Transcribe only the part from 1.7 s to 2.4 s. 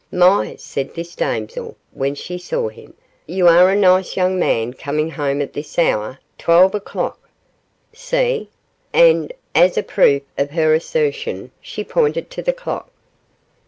when she